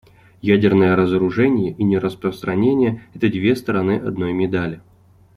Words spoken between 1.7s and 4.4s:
и нераспространение— это две стороны одной